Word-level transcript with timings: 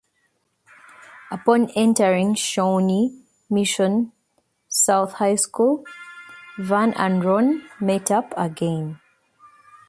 Upon 1.29 1.69
entering 1.75 2.33
Shawnee 2.33 3.21
Mission 3.51 4.13
South 4.67 5.13
High 5.13 5.35
School, 5.35 5.83
Van 6.57 6.93
and 6.95 7.23
Ron 7.23 7.61
met 7.79 8.09
up 8.09 8.33
again. 8.35 8.99